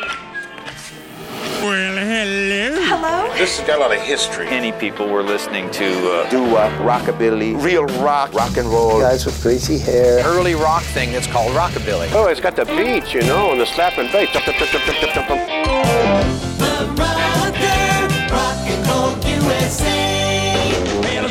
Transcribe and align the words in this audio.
Well, 0.00 1.96
hello. 1.96 2.80
Hello? 2.80 3.34
This 3.34 3.58
has 3.58 3.66
got 3.66 3.76
a 3.76 3.80
lot 3.80 3.92
of 3.92 4.00
history. 4.00 4.46
Many 4.46 4.72
people 4.72 5.06
were 5.06 5.22
listening 5.22 5.70
to 5.72 6.12
uh, 6.12 6.30
doo-wop, 6.30 6.72
rockabilly, 6.80 7.62
real 7.62 7.84
rock, 8.02 8.32
rock 8.32 8.56
and 8.56 8.66
roll. 8.68 9.00
Guys 9.00 9.26
with 9.26 9.38
crazy 9.42 9.78
hair. 9.78 10.24
Early 10.24 10.54
rock 10.54 10.82
thing 10.82 11.12
that's 11.12 11.26
called 11.26 11.52
rockabilly. 11.52 12.10
Oh, 12.14 12.28
it's 12.28 12.40
got 12.40 12.56
the 12.56 12.64
beat, 12.64 13.12
you 13.12 13.20
know, 13.22 13.52
and 13.52 13.60
the 13.60 13.66
slap 13.66 13.92
slapping 13.94 14.10
bass. 14.12 14.30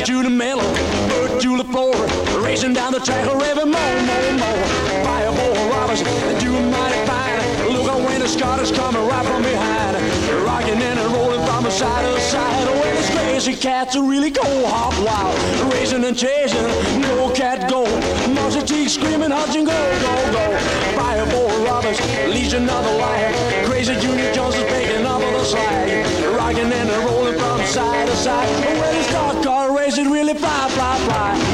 Julie 0.04 0.30
Mello, 0.30 0.62
Bert 1.08 1.40
Julie 1.40 1.64
Flora, 1.64 2.40
racing 2.40 2.74
down 2.74 2.92
the 2.92 3.00
track, 3.00 3.24
revving 3.28 3.70
more, 3.70 4.02
more, 4.02 4.32
more. 4.38 4.71
Coming 8.92 9.08
right 9.08 9.26
from 9.26 9.42
behind, 9.42 9.96
rocking 10.44 10.80
and 10.82 10.98
rolling 11.12 11.44
from 11.46 11.70
side 11.70 12.04
to 12.04 12.20
side. 12.20 12.66
Oh, 12.68 12.80
when 12.80 12.94
the 12.94 13.20
crazy 13.20 13.54
cats 13.54 13.96
are 13.96 14.02
really 14.02 14.30
go 14.30 14.42
hop 14.66 14.92
wild, 15.04 15.72
racing 15.72 16.04
and 16.04 16.16
chasing, 16.16 16.62
no 17.00 17.30
cat 17.34 17.70
go. 17.70 17.84
Marcy 18.34 18.60
Teague 18.62 18.88
screaming, 18.88 19.30
hunching, 19.30 19.64
go, 19.64 19.72
go, 19.72 20.32
go. 20.32 20.58
Fireball 20.96 21.64
Roberts, 21.64 22.00
Legion 22.28 22.68
of 22.68 22.84
the 22.84 22.92
Lion, 22.92 23.64
Crazy 23.66 23.94
Junior 24.00 24.32
Jones 24.32 24.56
is 24.56 24.64
picking 24.64 25.06
up 25.06 25.22
on 25.22 25.32
the 25.32 25.44
slide, 25.44 26.36
rocking 26.36 26.72
and 26.72 26.90
rolling 27.04 27.38
from 27.38 27.60
side 27.66 28.08
to 28.08 28.16
side. 28.16 28.48
When 28.64 28.94
the 28.94 29.02
stock 29.04 29.42
car 29.42 29.76
racing, 29.76 30.10
really 30.10 30.34
fly, 30.34 30.68
fly, 30.70 30.98
fly. 31.06 31.51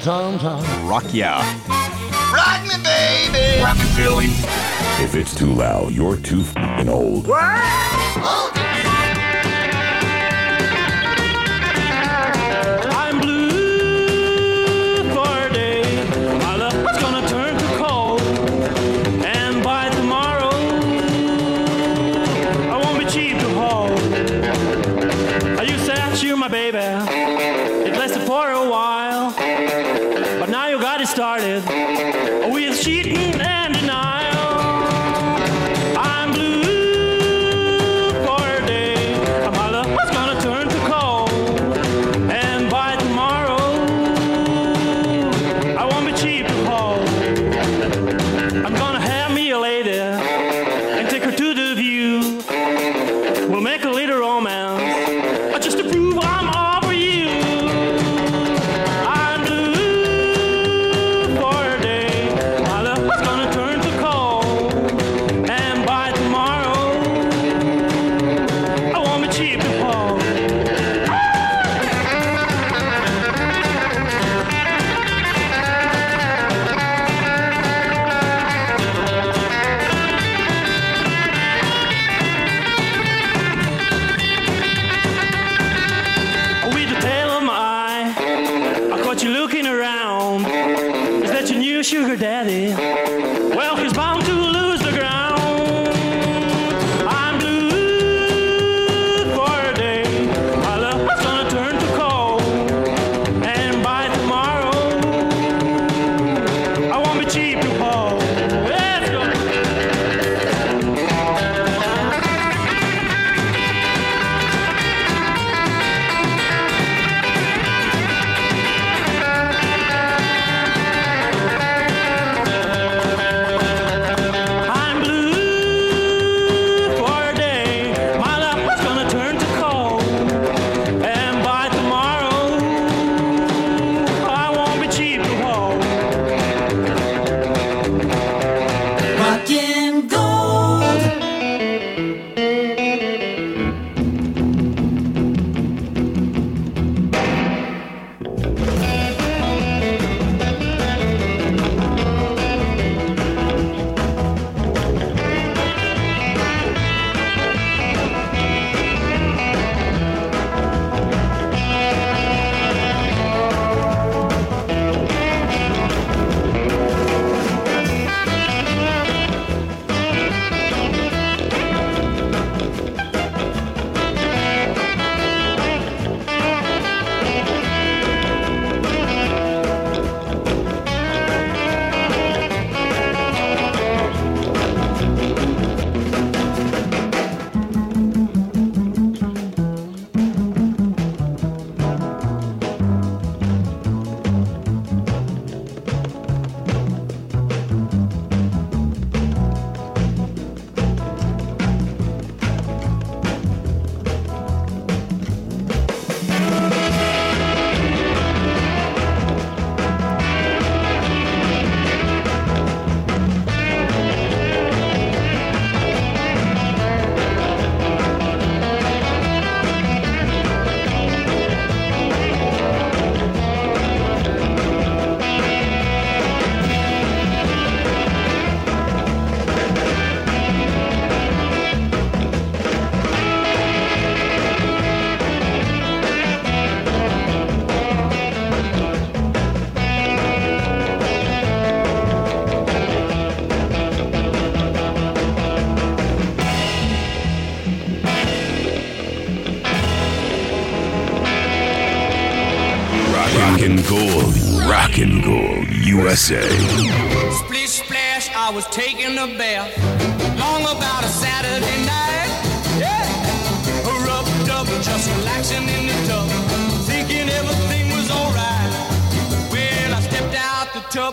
Tom 0.00 0.38
to 0.38 0.38
tom 0.38 0.64
tom. 0.64 0.88
Rock 0.88 1.04
yeah. 1.12 1.40
Rock 2.32 2.62
me, 2.62 2.82
baby! 2.82 3.60
Rockabilly. 3.60 4.30
If 5.04 5.14
it's 5.14 5.34
too 5.34 5.52
loud, 5.52 5.92
you're 5.92 6.16
too 6.16 6.40
f***ing 6.40 6.88
old. 6.88 7.30
I'm 7.30 7.99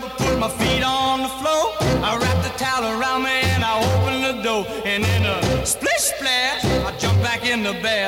up, 0.04 0.18
put 0.18 0.40
my 0.40 0.50
feet 0.50 0.84
on 0.84 1.22
the 1.22 1.34
floor. 1.40 1.74
I 2.04 2.18
wrap 2.20 2.38
the 2.44 2.54
towel 2.58 2.84
around 3.00 3.24
me 3.24 3.38
and 3.54 3.64
I 3.64 3.74
open 3.88 4.16
the 4.22 4.44
door. 4.44 4.66
And 4.86 5.04
in 5.04 5.26
a 5.26 5.66
splish 5.66 6.06
splash, 6.14 6.64
I 6.66 6.96
jump 6.98 7.22
back 7.22 7.46
in 7.46 7.64
the 7.64 7.74
bed. 7.74 8.06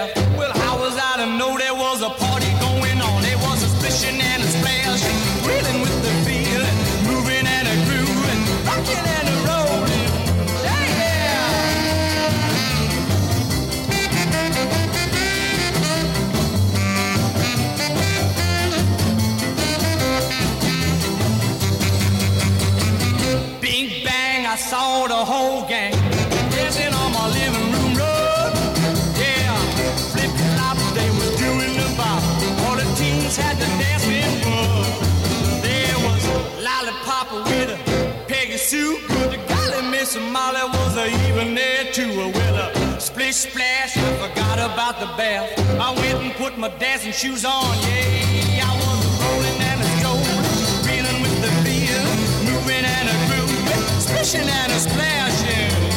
forgot 44.59 44.73
about 44.73 44.99
the 44.99 45.05
bath. 45.17 45.79
I 45.79 45.93
went 45.93 46.23
and 46.23 46.33
put 46.33 46.57
my 46.57 46.69
dancing 46.79 47.11
shoes 47.11 47.45
on, 47.45 47.77
yeah. 47.81 48.65
I 48.65 48.75
was 48.75 49.05
rolling 49.21 49.61
and 49.61 49.81
a 49.81 49.85
strolling, 49.97 50.41
reeling 50.85 51.21
with 51.21 51.41
the 51.41 51.51
fear, 51.63 51.99
moving 52.45 52.85
and 52.85 53.09
a 53.09 53.15
grooving, 53.27 53.99
swishing 53.99 54.49
and 54.49 54.71
a 54.71 54.79
splashing. 54.79 55.88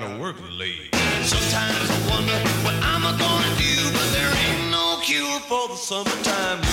gotta 0.00 0.18
work 0.18 0.36
late. 0.58 0.88
Sometimes 1.22 1.90
I 1.90 1.98
wonder 2.08 2.38
what 2.64 2.74
I'm 2.80 3.02
gonna 3.02 3.56
do, 3.58 3.76
but 3.92 4.08
there 4.16 4.32
ain't 4.44 4.70
no 4.70 4.98
cure 5.02 5.38
for 5.40 5.68
the 5.68 5.76
summertime. 5.76 6.71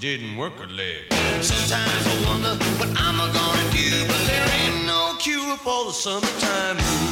didn't 0.00 0.36
work 0.36 0.52
a 0.60 0.66
leg. 0.66 1.12
Sometimes 1.42 2.06
I 2.06 2.24
wonder 2.28 2.54
what 2.78 2.88
I'm 3.00 3.18
gonna 3.18 3.70
do, 3.72 4.06
but 4.06 4.26
there 4.28 4.48
ain't 4.60 4.86
no 4.86 5.16
cure 5.18 5.56
for 5.56 5.86
the 5.86 5.92
summertime 5.92 6.76
blues. 6.76 7.07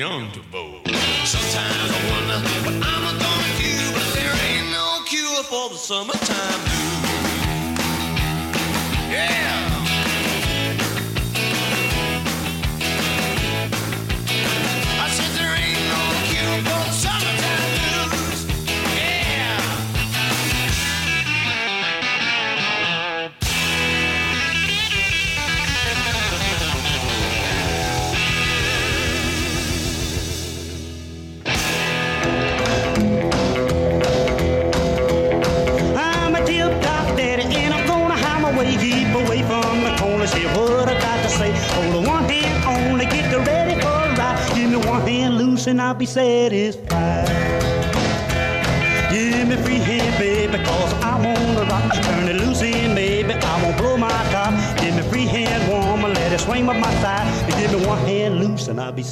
young 0.00 0.32
to 0.32 0.40
bowl. 0.50 0.80
Sometimes 1.26 1.90
I 1.92 2.10
wonder 2.10 2.38
what 2.64 2.72
I'm 2.88 3.18
gonna 3.18 3.52
do, 3.60 3.74
but 3.92 4.08
there 4.14 4.34
ain't 4.48 4.72
no 4.72 5.02
cure 5.04 5.42
for 5.42 5.68
the 5.68 5.76
summertime 5.76 6.60
blues. 6.64 7.10
Yeah. 9.12 9.39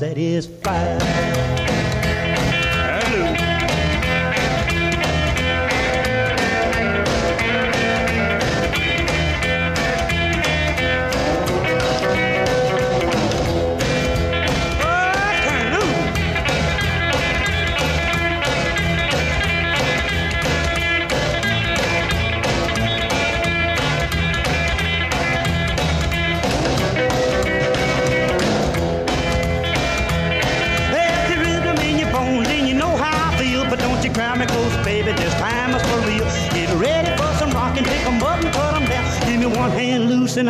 that 0.01 0.19
is. 0.19 0.47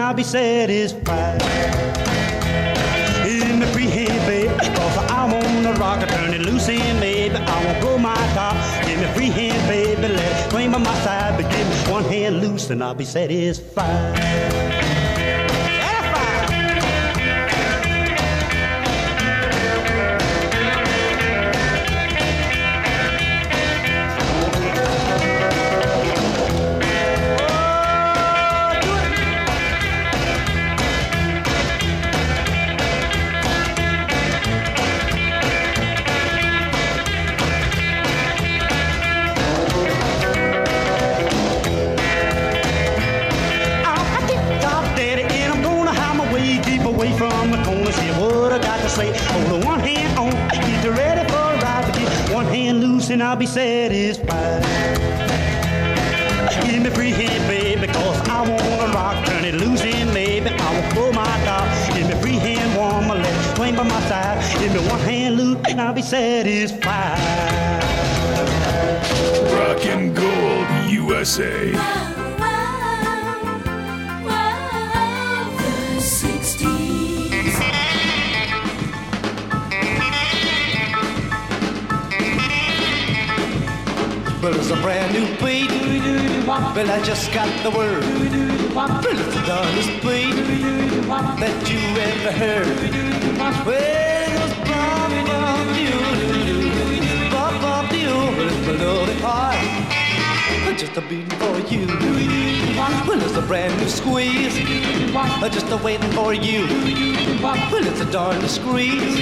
I'll 0.08 0.14
be 0.14 0.22
satisfied. 0.22 1.38
Me 3.58 3.66
free 3.74 3.88
hand, 3.88 4.26
baby, 4.26 4.74
cause 4.74 4.96
I'm 5.10 5.34
on 5.34 5.62
the 5.62 5.74
rock. 5.78 6.00
Turn 6.08 6.32
it 6.32 6.40
loose 6.40 6.70
in, 6.70 6.98
baby, 6.98 7.34
I 7.34 7.64
won't 7.66 7.80
blow 7.82 7.98
my 7.98 8.14
top. 8.32 8.56
Give 8.86 8.98
me 8.98 9.06
free 9.08 9.28
hand, 9.28 9.68
baby, 9.68 10.08
let 10.08 10.46
it 10.46 10.50
swing 10.50 10.72
by 10.72 10.78
my 10.78 10.94
side. 11.00 11.36
But 11.36 11.50
give 11.50 11.68
me 11.68 11.92
one 11.92 12.04
hand 12.04 12.40
loose 12.40 12.70
and 12.70 12.82
I'll 12.82 12.94
be 12.94 13.04
satisfied. 13.04 14.57
Satisfied. 66.08 67.18
Rocking 69.52 70.14
Gold 70.14 70.66
USA. 70.88 71.72
Well, 84.40 84.54
it's 84.54 84.70
a 84.70 84.76
brand 84.76 85.12
new 85.12 85.26
beat. 85.44 85.68
Well, 86.46 86.90
I 86.90 87.02
just 87.04 87.30
got 87.34 87.50
the 87.62 87.70
word. 87.76 88.02
Well, 88.74 88.98
it's 89.04 89.34
the 89.34 89.42
darndest 89.46 89.90
beat 90.00 90.32
that 91.38 91.68
you 91.68 91.80
ever 92.00 92.32
heard. 92.32 93.66
Well, 93.66 94.67
Well, 98.38 98.46
it's 98.46 98.66
below 98.66 99.04
the 99.04 99.14
heart. 99.14 100.78
Just 100.78 100.96
a 100.96 101.00
beating 101.00 101.26
for 101.40 101.58
you. 101.74 101.88
Well, 102.78 103.20
it's 103.20 103.36
a 103.36 103.42
brand 103.42 103.76
new 103.80 103.88
squeeze. 103.88 104.54
Just 105.52 105.72
a 105.72 105.76
waiting 105.78 106.08
for 106.12 106.32
you. 106.32 106.68
Well, 107.42 107.84
it's 107.84 108.00
a 108.00 108.04
darndest 108.12 108.54
squeeze. 108.54 109.18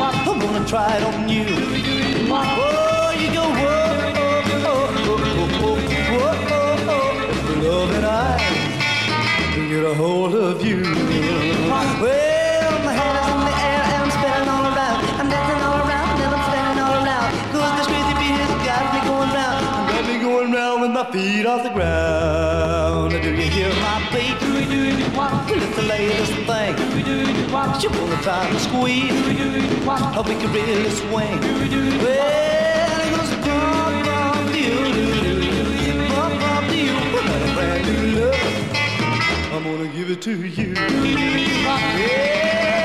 I'm 0.00 0.40
gonna 0.40 0.66
try 0.66 0.96
it 0.96 1.02
on 1.02 1.28
you. 1.28 1.44
Oh, 2.30 3.12
you 3.20 3.30
go 3.34 3.42
whoa, 3.42 4.00
oh, 4.16 4.42
oh, 4.64 4.88
oh, 5.04 5.24
oh, 5.26 5.60
oh, 5.60 5.78
oh, 6.10 6.48
oh, 6.50 6.88
oh. 6.88 7.68
Love 7.68 7.90
and 7.96 8.06
I 8.06 8.38
can 9.52 9.68
get 9.68 9.84
a 9.84 9.94
hold 9.94 10.34
of 10.34 10.64
you. 10.64 10.80
Well, 12.00 12.23
feet 21.14 21.46
off 21.46 21.62
the 21.62 21.70
ground. 21.70 23.12
Do 23.12 23.30
you 23.30 23.48
hear 23.56 23.72
my 23.86 23.96
beat? 24.12 24.36
Do 24.40 24.52
we 24.52 24.64
do 24.66 24.80
you 24.98 25.06
what? 25.18 25.32
It's 25.48 25.76
the 25.76 25.82
latest 25.82 26.32
thing. 26.48 26.74
Do 26.74 26.96
we 26.96 27.02
do 27.04 27.16
it 27.30 27.52
what? 27.52 27.80
You're 27.80 27.92
gonna 27.92 28.20
try 28.26 28.42
squeeze. 28.66 29.12
Do 29.12 29.28
we 29.28 29.34
do 29.36 29.48
it 29.54 29.86
what? 29.86 30.00
Hope 30.16 30.28
we 30.28 30.34
can 30.34 30.52
really 30.52 30.90
swing. 30.90 31.40
Do 31.40 31.50
you 31.62 31.68
do 31.74 31.80
you 31.84 31.98
well, 32.02 33.00
it 33.04 33.10
goes 33.14 33.32
bump 33.46 34.06
bump 34.06 34.52
do 34.52 34.58
you 34.58 34.76
do 34.96 35.04
you 35.86 35.96
bump 36.10 36.34
bump 36.42 36.64
do 36.70 36.76
you 36.88 36.96
brand 37.54 37.84
new 37.86 38.04
love. 38.18 39.52
I'm 39.54 39.62
gonna 39.62 39.88
give 39.96 40.10
it 40.10 40.20
to 40.22 40.32
you. 40.56 40.74
Yeah. 42.00 42.83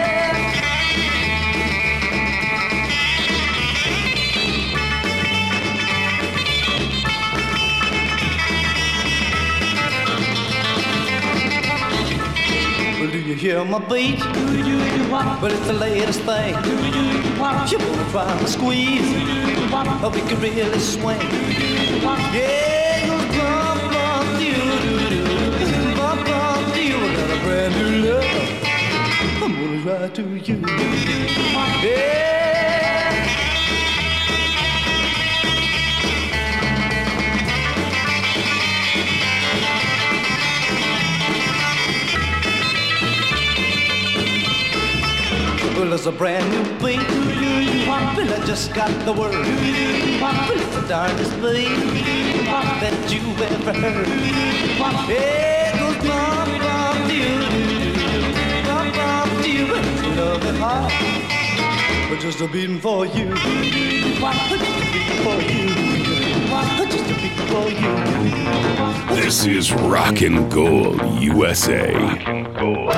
You 13.30 13.36
hear 13.36 13.64
my 13.64 13.78
beat? 13.78 14.20
Well, 15.12 15.46
it's 15.46 15.68
the 15.68 15.74
latest 15.74 16.22
thing. 16.22 16.56
You 16.56 17.40
wanna 17.40 17.68
try 18.10 18.40
to 18.40 18.48
squeeze? 18.48 19.08
But 19.70 20.16
we 20.16 20.22
can 20.22 20.42
really 20.42 20.80
swing. 20.80 21.20
Yeah, 22.34 22.98
it 22.98 23.08
goes 23.08 23.28
bum 23.38 23.78
bum 23.94 24.26
doo 24.40 24.56
bum 25.96 26.18
bum 26.26 26.62
doo. 26.74 26.98
I 26.98 27.16
got 27.18 27.30
a 27.30 27.40
brand 27.44 27.74
new 27.78 27.92
love. 28.10 28.26
I'm 29.44 29.54
gonna 29.54 29.84
try 29.84 30.10
to 30.10 30.24
you. 30.52 30.89
A 46.10 46.12
brand 46.12 46.50
new 46.50 46.64
beat. 46.80 46.98
Well, 47.88 48.02
I 48.02 48.44
just 48.48 48.74
got 48.74 48.90
the 49.06 49.14
word. 49.14 49.32
Well, 49.32 50.52
it's 50.52 50.76
the 50.76 50.82
darndest 50.88 51.36
beat 51.36 51.70
that 52.82 53.12
you 53.14 53.22
ever 53.46 53.74
heard. 53.74 54.08
Yeah, 55.08 55.70
it 55.70 55.78
goes 55.78 55.98
bum 56.10 56.50
bum 56.66 56.98
doo 57.08 57.46
bum 58.66 58.88
bum 58.98 59.30
doo. 59.44 59.70
It's 59.78 60.02
love 60.18 60.46
and 60.46 60.58
heart. 60.58 60.92
But 62.10 62.20
just 62.20 62.42
a 62.42 62.48
beating 62.48 62.80
for 62.80 63.06
you. 63.06 63.36
Just 63.36 64.52
a 64.52 64.58
beating 64.92 65.22
for 65.24 65.38
you. 65.46 65.66
Just 66.90 67.06
a 67.06 67.14
beating 67.22 67.48
for 67.54 67.68
you. 67.70 67.94
This 69.16 69.46
is 69.46 69.72
Rocking 69.74 70.50
Gold 70.50 71.00
USA. 71.22 71.94
Last 71.94 72.89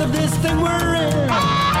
of 0.00 0.12
this 0.12 0.32
thing 0.38 0.60
we're 0.60 0.94
in. 0.94 1.71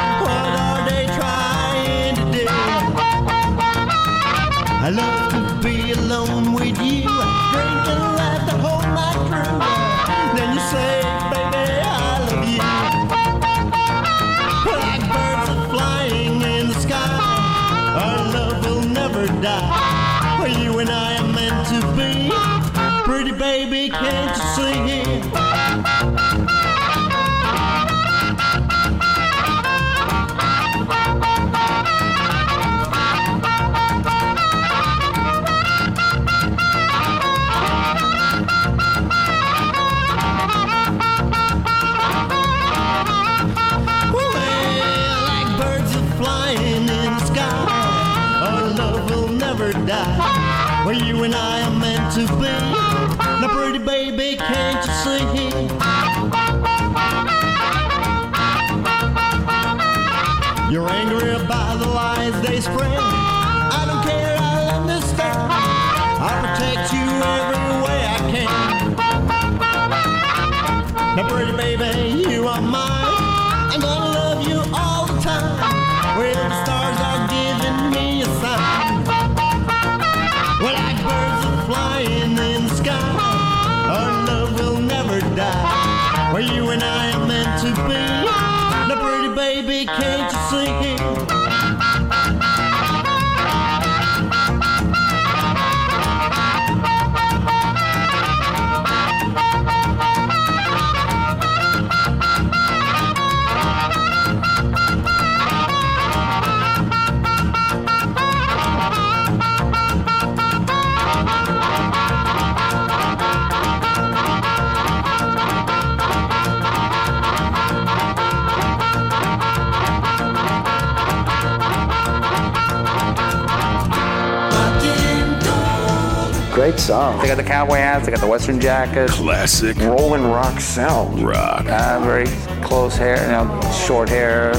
song. 126.92 127.18
They 127.20 127.28
got 127.28 127.38
the 127.38 127.42
cowboy 127.42 127.76
hats, 127.76 128.04
they 128.04 128.12
got 128.12 128.20
the 128.20 128.26
western 128.26 128.60
jackets. 128.60 129.14
Classic. 129.14 129.76
Rolling 129.78 130.24
rock 130.24 130.60
sound. 130.60 131.22
Rock. 131.22 131.64
Uh, 131.66 132.00
very 132.04 132.26
close 132.62 132.96
hair, 132.96 133.16
you 133.24 133.32
know, 133.32 133.60
short 133.86 134.10
hair, 134.10 134.52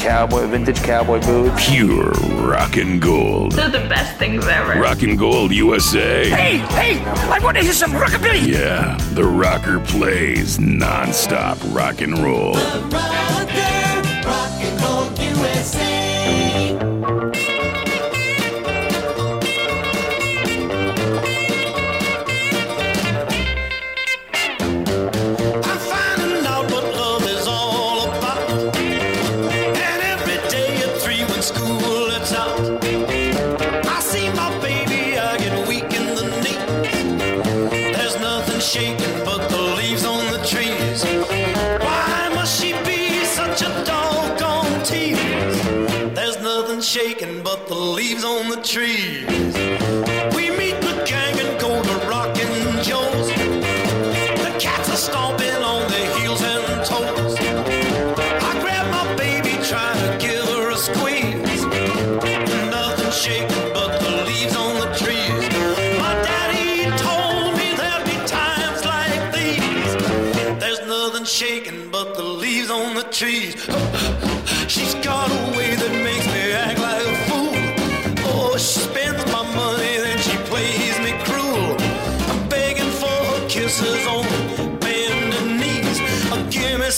cowboy, 0.00 0.46
vintage 0.46 0.82
cowboy 0.82 1.20
boots. 1.20 1.68
Pure 1.68 2.10
rock 2.50 2.76
and 2.76 3.00
gold. 3.00 3.52
They're 3.52 3.68
the 3.68 3.88
best 3.88 4.18
things 4.18 4.44
ever. 4.46 4.80
Rock 4.80 5.02
and 5.02 5.16
gold 5.16 5.52
USA. 5.52 6.28
Hey, 6.28 6.58
hey, 6.58 7.00
I 7.04 7.38
want 7.42 7.56
to 7.56 7.62
hear 7.62 7.72
some 7.72 7.92
rockabilly. 7.92 8.44
Yeah, 8.48 8.96
the 9.12 9.24
rocker 9.24 9.78
plays 9.78 10.58
nonstop 10.58 11.58
rock 11.72 12.00
and 12.00 12.18
roll. 12.18 12.54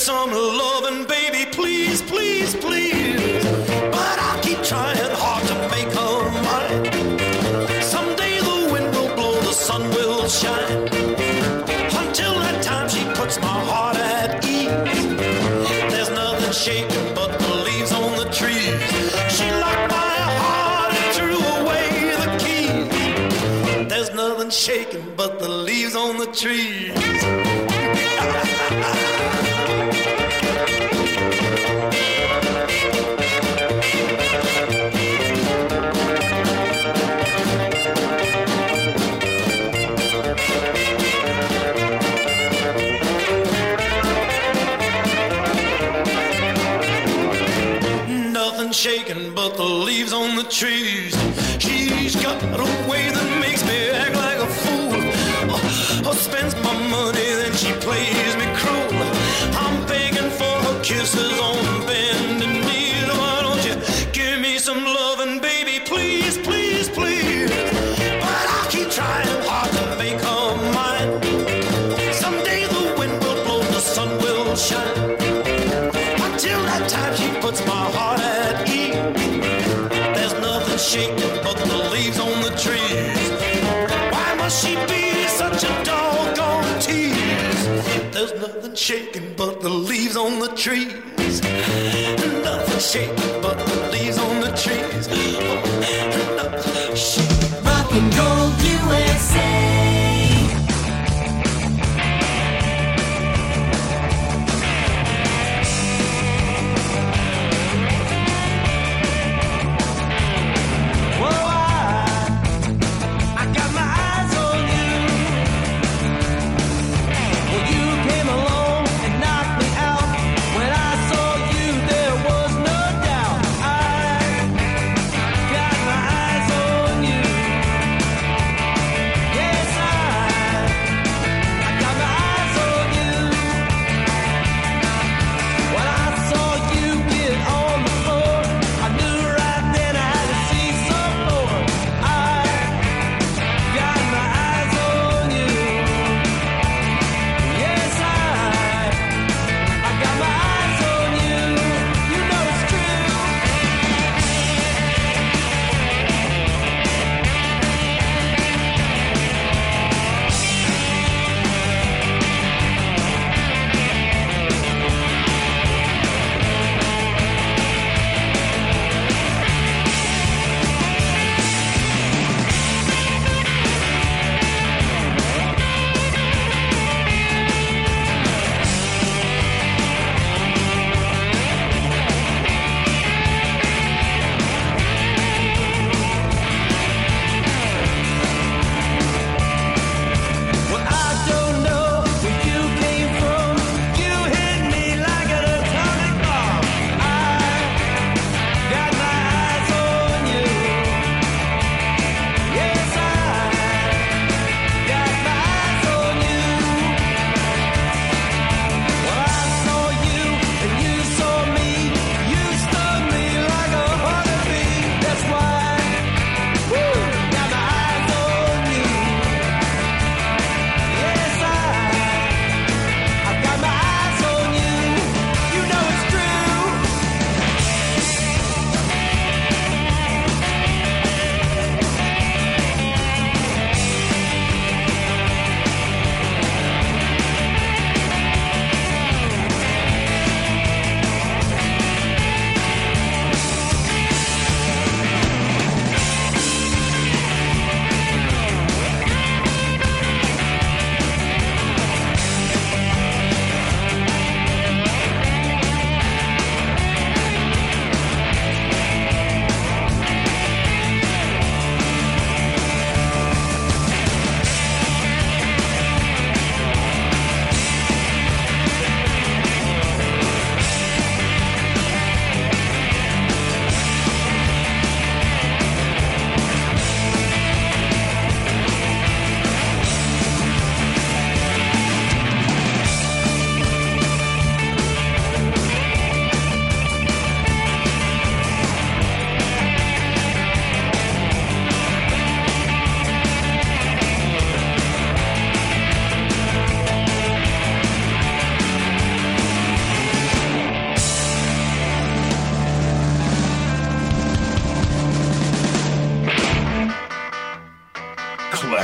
some 0.00 0.30
loving, 0.32 1.04
baby, 1.04 1.44
please, 1.52 2.00
please, 2.00 2.56
please. 2.56 3.44
But 3.92 4.16
I 4.30 4.40
keep 4.42 4.62
trying 4.62 4.96
hard 4.96 5.46
to 5.48 5.56
make 5.74 5.92
her 5.92 6.16
mine. 6.46 7.82
Someday 7.82 8.38
the 8.38 8.72
wind 8.72 8.94
will 8.96 9.14
blow, 9.14 9.34
the 9.42 9.52
sun 9.52 9.82
will 9.90 10.26
shine. 10.26 10.88
Until 12.02 12.32
that 12.44 12.62
time, 12.62 12.88
she 12.88 13.04
puts 13.12 13.38
my 13.40 13.58
heart 13.70 13.96
at 13.96 14.42
ease. 14.46 14.70
There's 15.92 16.10
nothing 16.10 16.52
shaking 16.52 17.14
but 17.14 17.38
the 17.38 17.54
leaves 17.66 17.92
on 17.92 18.16
the 18.16 18.28
trees. 18.38 18.80
She 19.36 19.46
locked 19.64 19.90
my 19.90 20.16
heart 20.44 20.94
and 20.94 21.08
threw 21.16 21.40
away 21.58 21.88
the 22.22 22.30
key. 22.42 23.84
There's 23.84 24.14
nothing 24.14 24.48
shaking 24.48 25.12
but 25.14 25.38
the 25.38 25.48
leaves 25.50 25.94
on 25.94 26.16
the 26.16 26.26
trees. 26.26 26.99
trees, 90.60 91.40
love. 92.44 93.39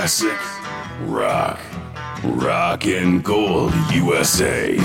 classic 0.06 0.38
rock, 1.08 1.58
rocking 2.22 3.20
gold 3.22 3.72
USA. 3.92 4.78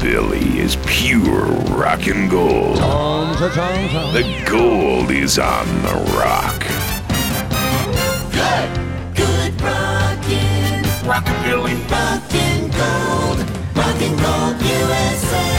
Billy 0.00 0.58
is 0.58 0.76
pure 0.86 1.46
rock 1.74 2.06
and 2.06 2.30
gold. 2.30 2.76
The 2.76 4.44
gold 4.48 5.10
is 5.10 5.38
on 5.38 5.66
the 5.82 5.94
rock. 6.16 6.60
Good, 8.32 8.70
good 9.16 9.60
rockin', 9.60 10.84
rockabilly, 11.08 11.76
rockin' 11.90 12.70
gold, 12.70 13.38
rockin' 13.74 14.16
gold 14.16 14.62
USA. 14.62 15.55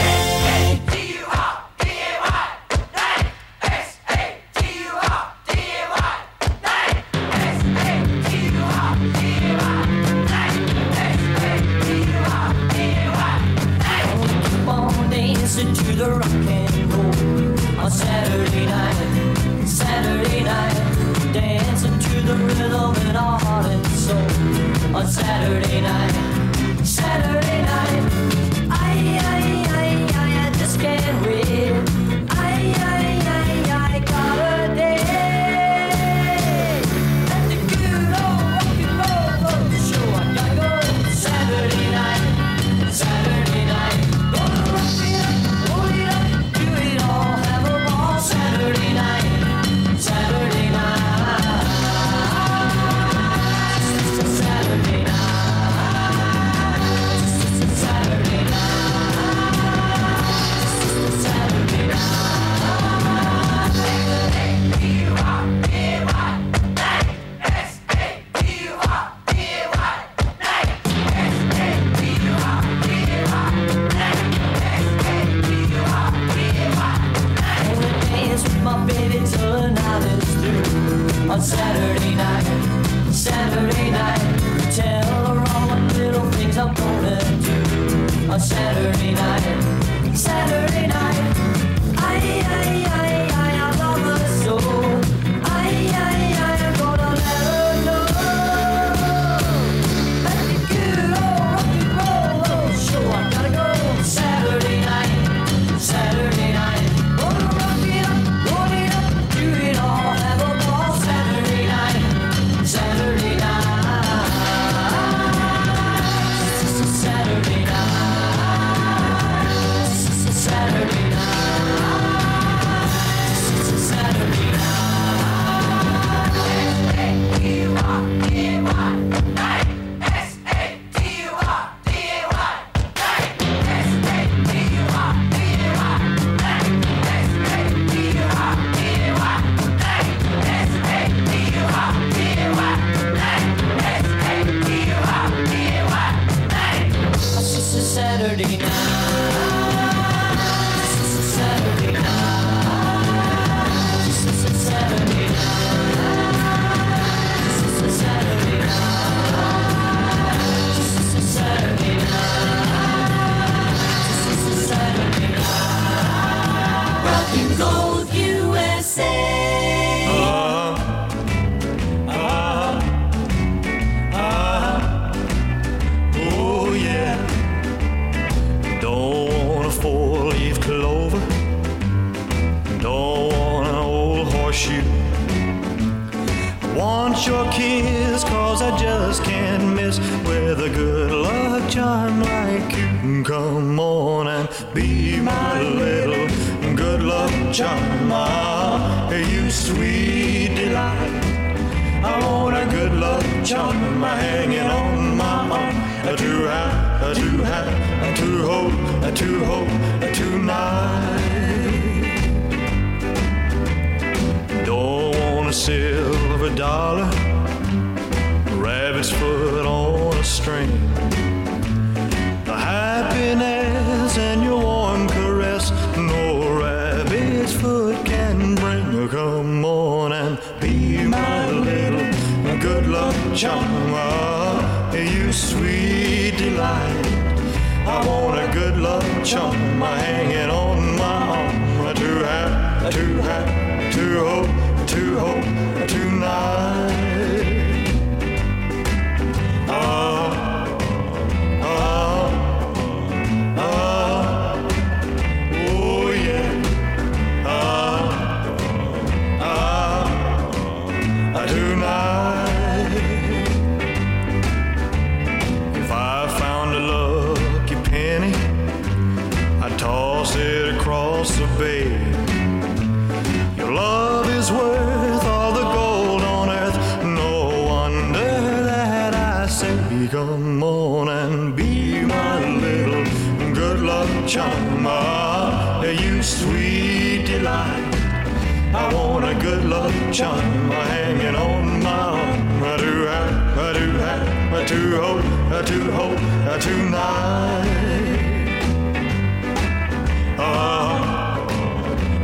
chum 290.18 290.40
hanging 290.70 291.36
on 291.36 291.80
my 291.80 292.10
own. 292.10 292.62
I 292.64 292.76
do 292.76 293.06
have, 293.06 293.56
I 293.56 293.72
do 293.72 293.86
have, 293.98 294.52
I 294.52 294.64
do 294.64 295.00
hope, 295.00 295.24
I 295.24 295.62
do 295.62 295.86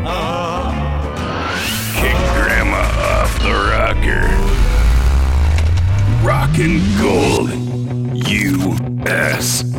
hot, 0.07 0.45
Kick 1.95 2.19
grandma 2.35 2.83
off 3.13 3.33
the 3.45 3.55
rocker. 3.71 4.27
Rockin' 6.27 6.79
gold. 6.99 7.51
U.S. 8.27 9.74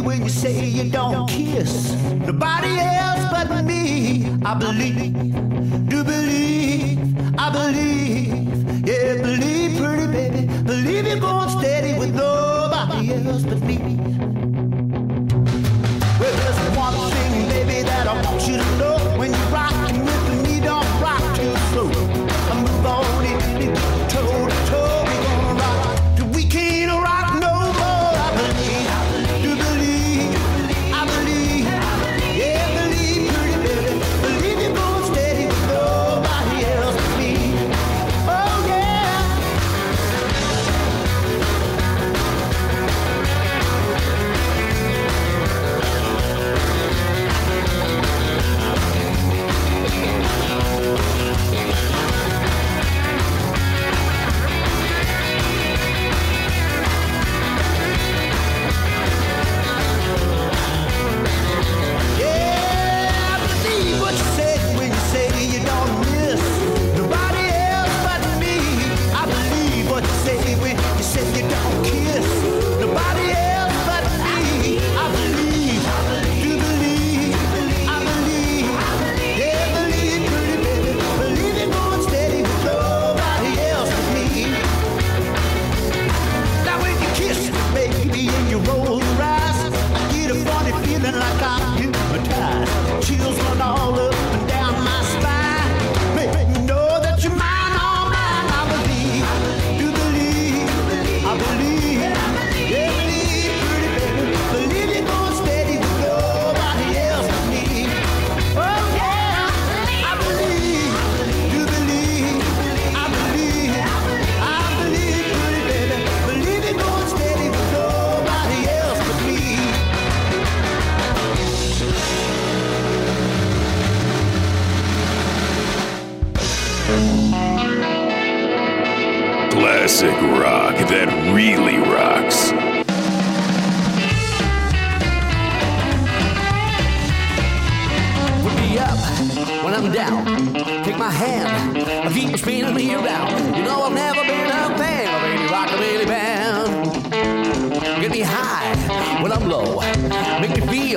when 0.00 0.22
you 0.22 0.28
say 0.28 0.64
you 0.64 0.90
don't 0.90 1.28
kiss 1.28 1.92
nobody 2.26 2.78
else 2.78 3.24
but 3.30 3.64
me. 3.64 4.26
I 4.44 4.54
believe, 4.54 5.88
do 5.88 6.04
believe. 6.04 6.29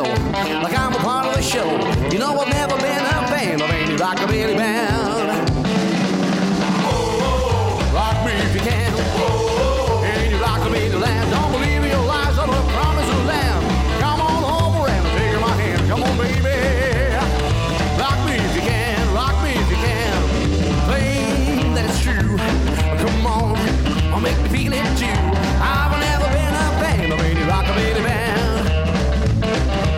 Iowa. 0.06 0.63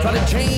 try 0.06 0.20
to 0.20 0.32
change. 0.32 0.55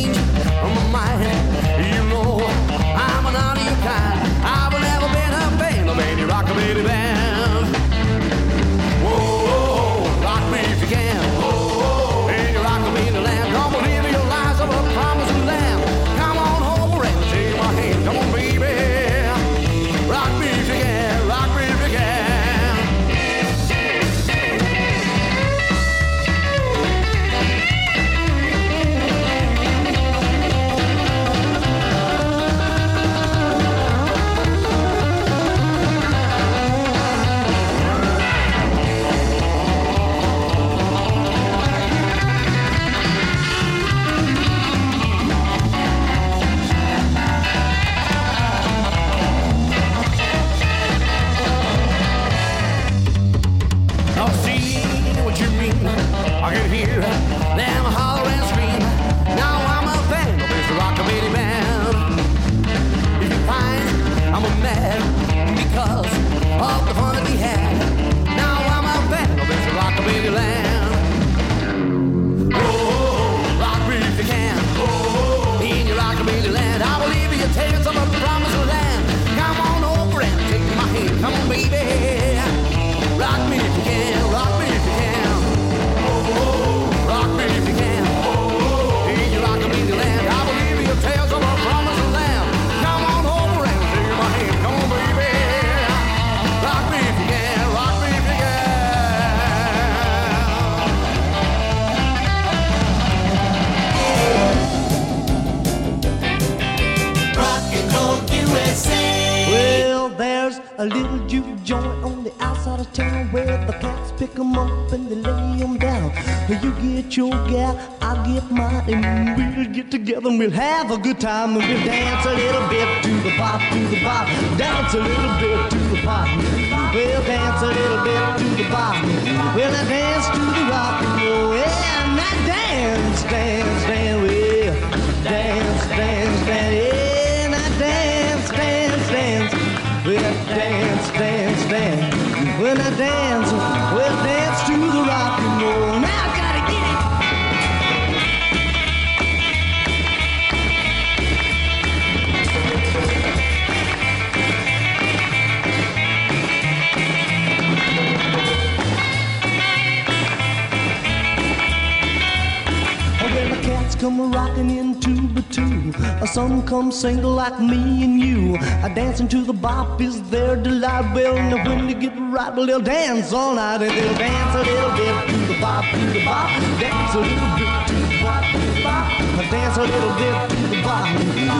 Some 166.26 166.62
come 166.66 166.90
single 166.90 167.32
like 167.32 167.60
me 167.60 168.02
and 168.04 168.20
you. 168.20 168.56
A 168.82 168.92
dancing 168.92 169.28
to 169.28 169.42
the 169.42 169.52
bop 169.52 170.00
is 170.00 170.20
their 170.30 170.56
delight. 170.56 171.14
Well, 171.14 171.34
now 171.34 171.64
when 171.68 171.86
they 171.86 171.94
get 171.94 172.12
right, 172.16 172.54
well, 172.54 172.66
they'll 172.66 172.80
dance 172.80 173.32
all 173.32 173.54
night 173.54 173.82
and 173.82 173.90
they'll 173.90 174.18
dance 174.18 174.54
a 174.54 174.58
little 174.58 174.90
bit 174.96 175.28
to 175.28 175.52
the 175.52 175.60
bop, 175.60 175.84
to 175.84 175.98
the 176.12 176.24
bop, 176.24 176.50
dance 176.80 177.14
a 177.14 177.20
little 177.20 177.50
bit 177.58 177.86
to 177.86 177.94
the 177.94 178.18
bop, 178.22 178.44
to 178.50 178.58
the 178.58 178.82
bop, 178.82 179.50
dance 179.50 179.76
a 179.76 179.82
little 179.82 180.14
bit 180.18 180.50
to 180.50 180.76
the 180.76 180.82
bop. 180.82 181.06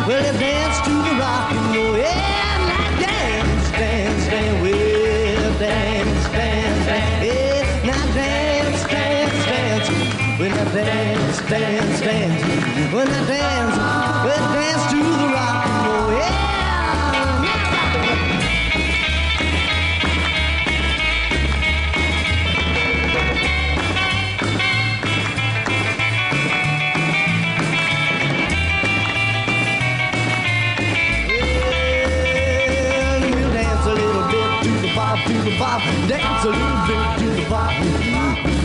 Well, 0.09 0.23
they 0.23 0.39
dance 0.39 0.79
to 0.83 0.91
the 0.91 1.15
rock 1.23 1.53
and 1.53 1.77
roll, 1.77 1.97
yeah, 1.97 2.59
that 2.69 2.93
dance, 2.99 3.71
dance, 3.79 4.27
dance, 4.27 4.63
well, 4.63 5.59
dance, 5.59 6.25
dance, 6.35 6.87
dance, 6.87 7.25
yeah, 7.25 7.87
now 7.87 8.15
dance, 8.15 8.83
dance, 8.91 9.45
dance. 9.47 9.89
When 10.39 10.53
I 10.53 10.65
dance, 10.75 11.39
dance, 11.49 12.01
dance, 12.01 12.93
when 12.93 13.09
I 13.09 13.27
dance, 13.27 13.77
dance 13.77 14.08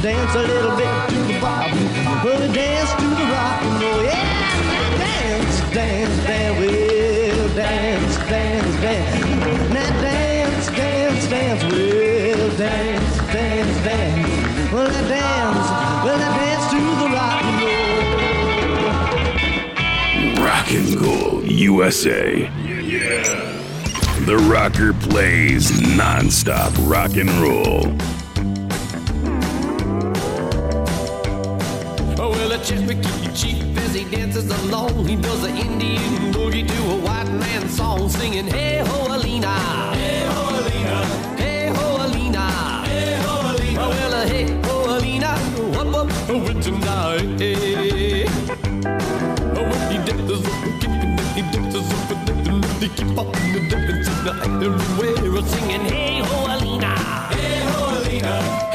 dance 0.04 0.36
a 0.36 0.39
little 0.39 0.76
bit 0.76 1.10
to 1.12 1.16
the 1.16 1.39
we'll 2.26 2.51
dance 2.51 2.91
to 2.91 3.08
the 3.08 3.24
rock 3.32 3.64
and 3.64 3.82
roll, 3.82 4.04
yeah, 4.04 4.99
dance, 4.99 5.62
dance, 5.74 6.18
dance, 6.26 6.60
dance, 7.56 8.18
dance, 8.28 8.76
dance, 8.82 9.72
now 9.74 10.01
dance, 10.01 10.68
dance, 10.72 11.28
dance, 11.30 11.64
dance, 12.58 13.18
dance, 13.32 13.84
dance, 13.86 14.74
well, 14.74 14.91
I 14.91 15.01
dance, 15.08 15.70
well, 16.04 16.20
I 16.20 16.28
dance 16.36 16.68
to 16.74 16.80
the 16.99 17.08
rock 17.16 17.43
and 17.47 17.64
roll. 20.36 20.45
Rock 20.45 20.70
and 20.72 20.91
Roll 20.99 21.39
USA. 21.45 22.51
The 24.26 24.38
rocker 24.51 24.91
plays 24.93 25.82
non-stop 25.95 26.74
rock 26.82 27.16
and 27.16 27.30
roll. 27.41 28.12
Along, 34.74 35.05
he 35.07 35.15
does 35.15 35.43
an 35.43 35.55
Indian 35.57 36.34
boogie 36.34 36.67
to 36.67 36.80
a 36.91 36.97
white 37.05 37.32
man 37.32 37.69
song, 37.69 38.09
singing, 38.09 38.47
Hey 38.47 38.82
ho, 38.86 39.15
Alina. 39.15 39.53
Hey 39.93 40.26
ho, 40.26 40.41
Alina. 40.59 40.95
Hey 41.38 41.67
ho, 41.76 41.86
Alina. 42.05 42.45
Hey 42.88 43.15
ho, 43.24 43.34
Alina. 43.51 43.82
Oh, 43.82 43.89
well, 43.89 44.13
uh, 44.13 44.28
hey 44.28 44.45
ho, 44.65 44.76
Alina. 44.97 45.32
Whoop, 45.76 46.09
whoop, 46.28 46.43
with 46.47 46.63
tonight. 46.63 47.39
Hey. 47.39 48.26
Oh, 49.57 49.63
when 49.69 49.82
he 49.91 49.97
dances, 50.07 50.43
he 51.36 51.41
dances, 51.53 51.88
he 52.82 52.88
keep 52.89 53.17
on 53.17 53.32
dancing 53.69 54.28
everywhere, 54.67 55.43
singing, 55.51 55.86
Hey 55.93 56.19
ho, 56.28 56.38
Alina. 56.55 56.91
Hey 57.36 57.59
ho, 57.69 57.80
Alina. 57.97 58.01
Hey 58.01 58.19
ho, 58.19 58.69
Alina. 58.69 58.72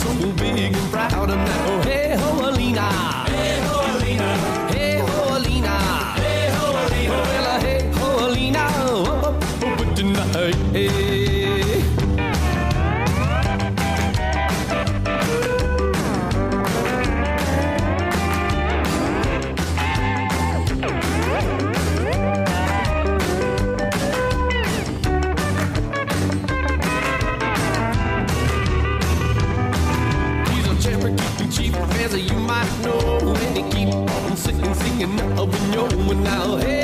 So 0.00 0.14
big 0.32 0.74
and 0.74 0.92
proud 0.92 1.30
and 1.30 1.44
now, 1.44 1.66
oh, 1.66 1.89
yo, 35.80 36.12
now, 36.12 36.56
hey 36.56 36.79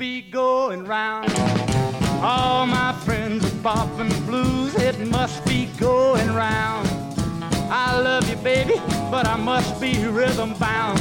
be 0.00 0.22
going 0.22 0.82
round. 0.86 1.30
All 2.22 2.66
my 2.66 2.94
friends 3.04 3.44
are 3.44 3.62
popping 3.62 4.08
blues, 4.24 4.74
it 4.76 4.98
must 4.98 5.44
be 5.44 5.66
going 5.78 6.26
round. 6.28 6.88
I 7.70 8.00
love 8.00 8.26
you, 8.30 8.36
baby, 8.36 8.76
but 9.10 9.26
I 9.26 9.36
must 9.36 9.78
be 9.78 9.92
rhythm 10.06 10.54
bound. 10.54 10.98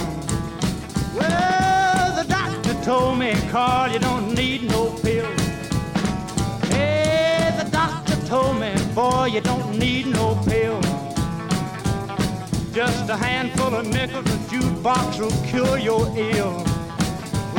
Well, 1.16 2.14
the 2.14 2.26
doctor 2.28 2.74
told 2.84 3.20
me, 3.20 3.36
Carl, 3.50 3.89
you 3.89 4.00
don't 4.00 4.34
need 4.36 4.64
no 4.64 4.91
pill. 5.02 5.32
Hey, 6.68 7.56
the 7.58 7.70
doctor 7.72 8.18
told 8.28 8.60
me, 8.60 8.74
boy, 8.93 9.30
you 9.32 9.39
don't 9.39 9.80
need 9.80 10.08
no 10.08 10.36
pill. 10.45 10.82
Just 12.74 13.10
a 13.10 13.16
handful 13.16 13.76
of 13.76 13.88
nickels, 13.88 14.26
a 14.26 14.38
jukebox 14.52 15.22
will 15.22 15.47
cure 15.50 15.78
your 15.78 16.06
ill. 16.18 16.68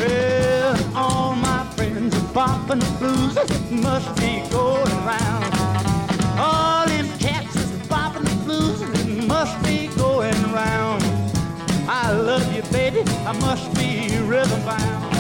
Well, 0.01 0.97
all 0.97 1.35
my 1.35 1.63
friends 1.77 2.15
are 2.17 2.33
bopping 2.33 2.81
the 2.81 2.99
blues, 2.99 3.37
it 3.37 3.71
must 3.71 4.17
be 4.17 4.43
going 4.51 4.97
round. 5.05 5.45
All 6.39 6.87
them 6.87 7.07
cats 7.19 7.55
is 7.55 7.71
bopping 7.87 8.25
the 8.25 8.35
blues, 8.47 8.81
it 8.81 9.27
must 9.29 9.63
be 9.63 9.89
going 9.99 10.43
round. 10.55 11.05
I 11.87 12.13
love 12.13 12.51
you, 12.57 12.63
baby, 12.73 13.03
I 13.27 13.33
must 13.41 13.75
be 13.75 14.17
rhythm 14.21 14.63
bound. 14.65 15.15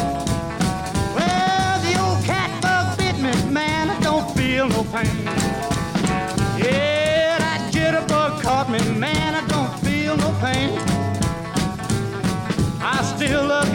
Well, 1.15 1.81
the 1.83 2.01
old 2.01 2.25
cat 2.25 2.51
bug 2.63 2.97
bit 2.97 3.17
me, 3.17 3.51
man, 3.51 3.91
I 3.91 4.01
don't 4.01 4.31
feel 4.35 4.67
no 4.67 4.83
pain. 4.85 5.25
Yeah, 6.57 7.37
that 7.39 7.71
jitterbug 7.71 8.41
caught 8.41 8.71
me, 8.71 8.79
man, 8.99 9.35
I 9.35 9.47
don't 9.47 9.79
feel 9.81 10.17
no 10.17 10.31
pain. 10.41 10.71
I 12.83 13.03
still 13.15 13.45
love 13.47 13.70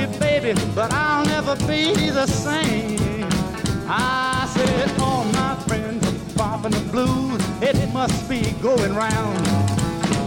baby, 0.54 0.62
but 0.76 0.94
I'll 0.94 1.26
never 1.26 1.56
be 1.66 2.12
the 2.12 2.28
same. 2.28 3.26
I 3.88 4.48
said, 4.54 5.00
all 5.00 5.24
my 5.42 5.56
friends 5.68 6.06
are 6.06 6.20
bopping 6.38 6.72
the 6.72 6.92
blues, 6.92 7.42
it 7.62 7.92
must 7.92 8.30
be 8.30 8.52
going 8.62 8.94
round. 8.94 9.48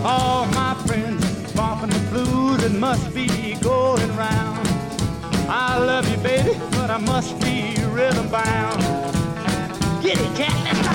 All 0.05 0.47
my 0.47 0.75
friends 0.87 1.23
are 1.25 1.53
bopping 1.61 1.93
the 1.93 2.05
blues, 2.11 2.65
it 2.65 2.73
must 2.73 3.15
be 3.15 3.55
going 3.61 4.17
round. 4.17 4.67
I 5.49 5.79
love 5.79 6.11
you, 6.11 6.17
baby, 6.17 6.59
but 6.73 6.91
I 6.91 6.99
must 6.99 7.41
be 7.41 7.77
rhythm 7.93 8.29
bound. 8.29 8.81
Get 10.03 10.19
it, 10.19 10.37
cat, 10.37 10.88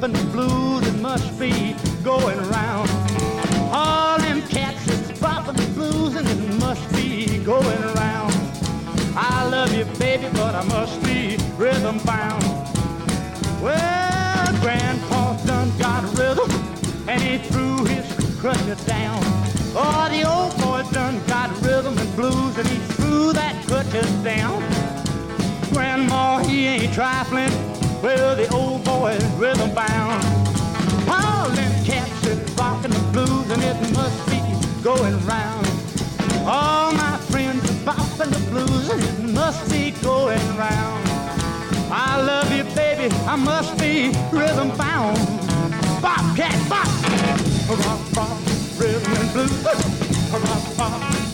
friends 0.00 0.18
bopping 0.32 0.57
is 29.06 29.24
rhythm 29.36 29.72
bound. 29.74 30.22
Them 31.54 31.84
cats 31.84 32.26
is 32.26 32.38
rocking 32.54 32.90
the 32.90 33.00
blues, 33.12 33.50
and 33.50 33.62
it 33.62 33.92
must 33.94 34.26
be 34.28 34.40
going 34.82 35.18
round. 35.24 35.66
All 36.46 36.92
my 36.92 37.16
friends 37.30 37.64
are 37.70 37.94
bopping 37.94 38.30
the 38.30 38.50
blues, 38.50 38.90
and 38.90 39.02
it 39.02 39.32
must 39.32 39.70
be 39.70 39.92
going 40.02 40.56
round. 40.56 41.08
I 41.90 42.20
love 42.20 42.52
you, 42.52 42.64
baby, 42.74 43.14
I 43.26 43.36
must 43.36 43.78
be 43.78 44.12
rhythm 44.30 44.70
bound. 44.76 45.16
Bop, 46.02 46.36
cat, 46.36 46.58
bop. 46.68 46.88
Rock, 47.68 48.00
rock, 48.16 48.38
rhythm 48.78 49.12
and 49.14 49.32
blues. 49.32 49.64
Rock, 50.32 50.78
rock, 50.78 51.27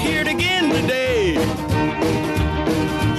hear 0.00 0.22
it 0.22 0.28
again 0.28 0.70
today. 0.70 1.34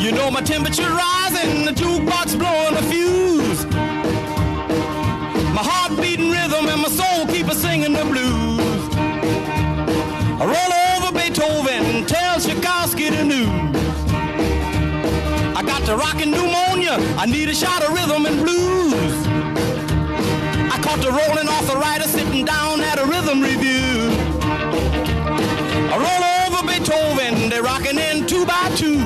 You 0.02 0.12
know 0.12 0.32
my 0.32 0.42
temperature 0.42 0.90
rising, 0.90 1.66
the 1.66 1.72
jukebox 1.72 2.38
blowing 2.38 2.76
a 2.76 2.84
fuse. 2.92 3.66
My 5.56 5.64
heart 5.64 6.00
beating 6.02 6.32
rhythm 6.32 6.66
and 6.74 6.82
my 6.82 6.90
soul 6.90 7.28
keep 7.28 7.48
a 7.48 7.56
singing 7.56 7.94
the 7.94 8.06
blues. 8.06 8.82
I 10.42 10.46
roll 10.54 10.74
over 10.90 11.12
Beethoven, 11.14 12.06
tell 12.08 12.40
Tchaikovsky 12.40 13.10
the 13.10 13.24
news. 13.24 13.72
I 15.56 15.62
got 15.64 15.84
the 15.84 15.96
rockin' 15.96 16.32
pneumonia. 16.32 16.98
I 17.18 17.26
need 17.28 17.50
a 17.50 17.54
shot 17.54 17.84
of 17.84 17.94
rhythm 17.94 18.26
and 18.26 18.42
blues. 18.42 19.14
I 20.74 20.80
caught 20.82 21.00
the 21.00 21.12
rolling 21.12 21.48
arthritis 21.48 22.12
sitting 22.12 22.46
down 22.46 22.82
at 22.82 22.98
a 22.98 23.06
rhythm 23.06 23.42
revue. 23.42 23.91
Rocking 27.72 27.98
in 27.98 28.28
two 28.28 28.46
by 28.46 28.70
two. 28.76 28.98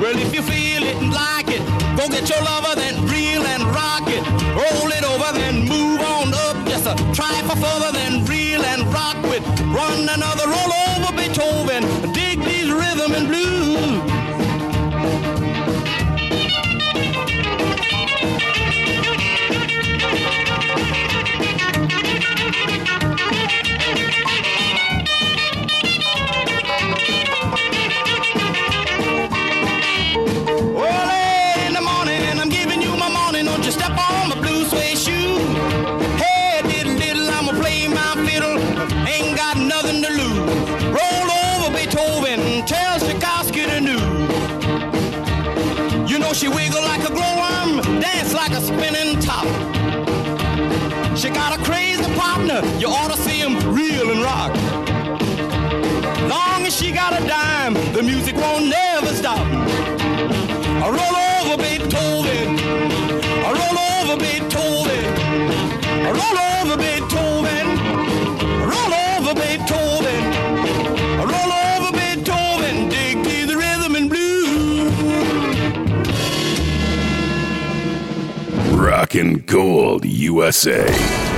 Well, 0.00 0.16
if 0.24 0.34
you 0.34 0.40
feel 0.40 0.82
it 0.82 0.96
and 1.02 1.12
like 1.12 1.48
it, 1.48 1.62
go 1.98 2.08
get 2.08 2.26
your 2.30 2.42
lover, 2.42 2.74
then 2.74 2.94
reel 3.12 3.42
and 3.54 3.62
rock 3.80 4.06
it. 4.08 4.24
Roll 4.60 4.88
it 4.98 5.04
over, 5.12 5.30
then 5.38 5.68
move 5.68 6.00
on 6.00 6.32
up. 6.32 6.56
Just 6.66 6.86
a 6.86 6.94
try 7.12 7.36
for 7.48 7.56
further, 7.64 7.92
then 7.92 8.24
reel 8.24 8.62
and 8.72 8.82
rock 8.94 9.20
with. 9.30 9.44
Run 9.78 10.08
another 10.08 10.46
roll 10.54 10.72
over 10.88 11.12
Beethoven. 11.18 11.82
Dig 12.14 12.38
these 12.50 12.70
rhythm 12.72 13.12
and 13.12 13.26
blues. 13.28 14.13
Got 56.94 57.20
a 57.20 57.26
dime, 57.26 57.74
the 57.92 58.02
music 58.02 58.36
won't 58.36 58.68
never 58.68 59.08
stop. 59.08 59.38
I 59.38 60.88
roll 60.88 61.16
over 61.42 61.56
Beethoven. 61.60 62.58
I 63.44 63.50
roll 63.60 63.78
over 63.90 64.16
Beethoven. 64.16 65.04
I 66.06 66.10
roll 66.12 66.38
over 66.54 66.76
Beethoven. 66.76 67.66
I 68.46 68.64
roll 68.72 68.94
over 69.10 69.34
Beethoven. 69.34 70.22
I 71.18 71.24
roll 71.34 71.52
over 71.66 71.90
Beethoven. 71.98 72.88
Dig 72.88 73.16
to 73.24 73.46
the 73.46 73.56
rhythm 73.56 73.96
and 73.96 74.08
blues. 74.08 74.92
Rockin' 78.78 79.42
Gold 79.46 80.04
USA. 80.04 81.33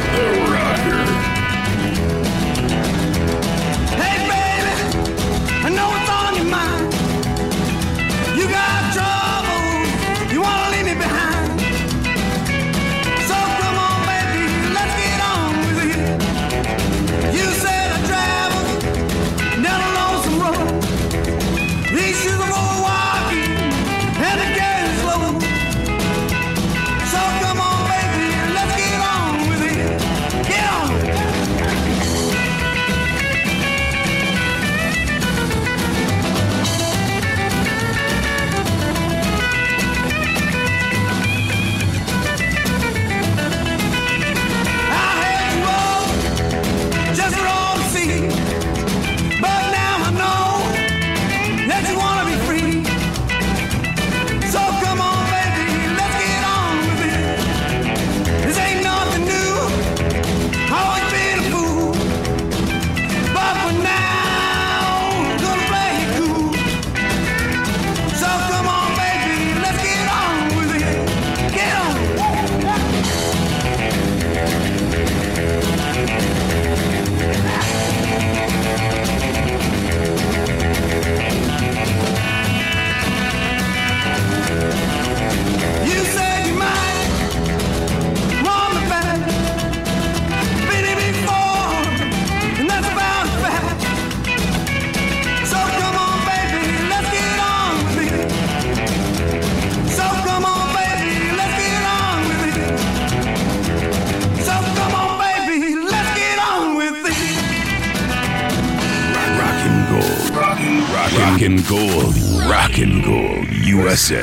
gold, 111.69 112.15
rock 112.49 112.79
and 112.79 113.03
gold, 113.05 113.49
USA. 113.49 114.23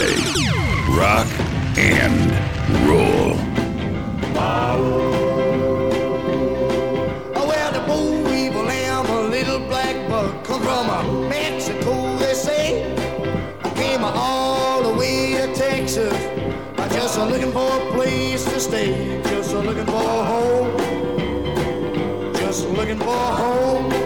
Rock 0.90 1.28
and 1.78 2.32
roll. 2.88 3.36
Oh, 7.36 7.46
well, 7.48 7.72
the 7.74 7.82
boll 7.86 8.24
weevil 8.24 8.70
and 8.70 9.08
the 9.08 9.22
little 9.30 9.60
black 9.68 9.96
buck 10.10 10.46
come 10.46 10.62
from 10.62 11.28
Mexico, 11.28 12.18
they 12.18 12.34
say. 12.34 12.96
I 13.64 13.70
came 13.72 14.04
all 14.04 14.84
the 14.84 14.98
way 14.98 15.34
to 15.34 15.54
Texas. 15.54 16.14
I 16.78 16.88
just 16.90 17.18
am 17.20 17.30
looking 17.30 17.52
for 17.52 17.68
a 17.68 17.92
place 17.92 18.46
to 18.46 18.60
stay. 18.60 19.22
Just 19.24 19.54
looking 19.54 19.86
for 19.86 20.02
a 20.02 20.24
home. 20.32 20.78
Just 22.36 22.70
looking 22.70 23.00
for 23.00 23.08
a 23.08 23.36
home. 23.36 24.03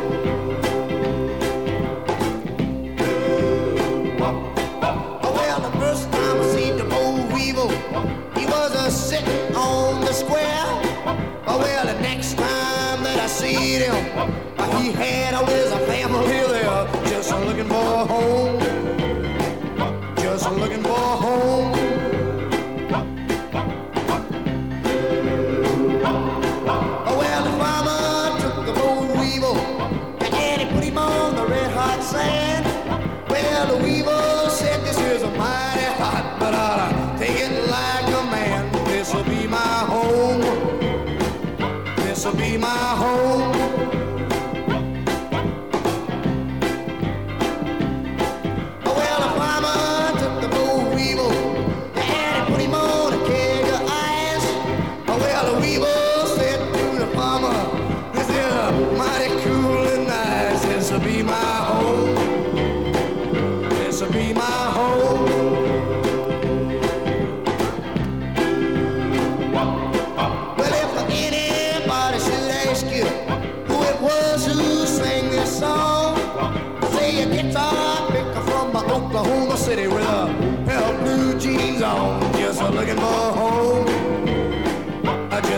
he 14.88 14.94
had 14.94 15.34
all 15.34 15.46
his 15.46 15.70
family 15.86 16.28
there, 16.28 16.88
just 17.08 17.32
looking 17.32 17.68
for 17.68 17.76
a 17.76 18.06
home. 18.06 18.67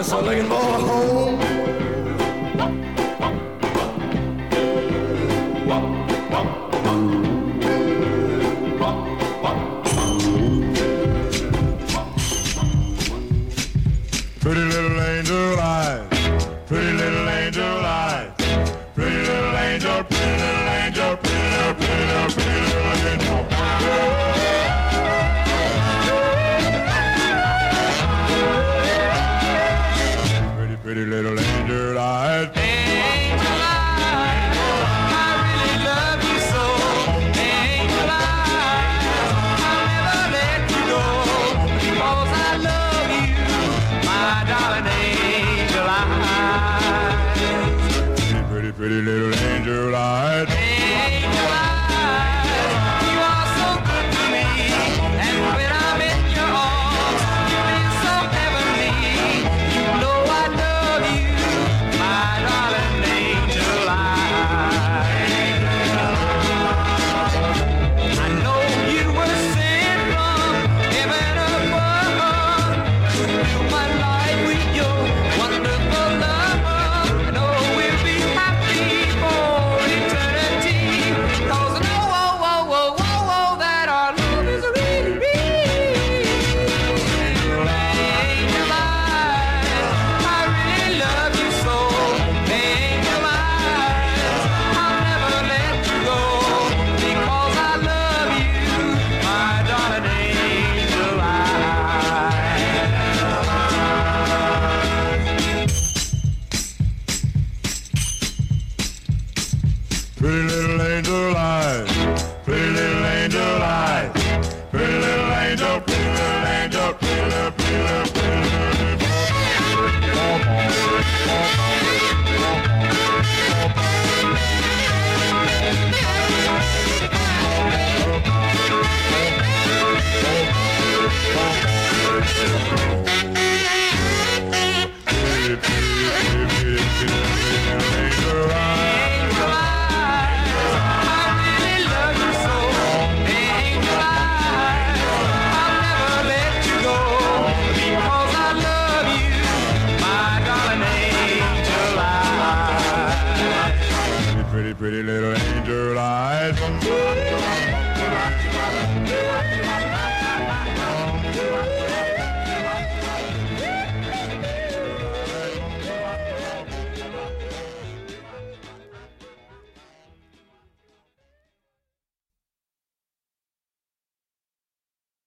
something 0.10 0.50
more. 0.50 0.89